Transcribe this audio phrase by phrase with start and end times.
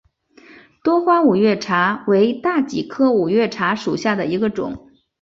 [0.83, 4.89] 多花五月茶为大戟科五月茶属下的一个种。